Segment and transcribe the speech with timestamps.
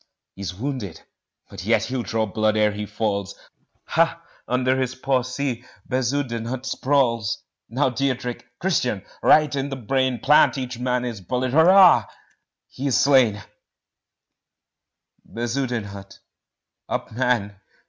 [0.33, 1.03] He's wounded
[1.47, 3.35] but yet he'll draw blood ere he falls
[3.89, 4.19] Ha!
[4.47, 8.41] under his paw see Bezudenhout sprawls Now Diederik!
[8.57, 9.05] Christian!
[9.21, 12.07] right in the brain Plant each man his bullet Hurra!
[12.67, 13.43] he is slain!
[15.23, 16.17] Bezudenhout
[16.89, 17.57] up, man!